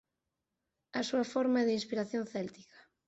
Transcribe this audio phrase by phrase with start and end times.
[0.99, 2.77] A súa forma é de inspiración céltica.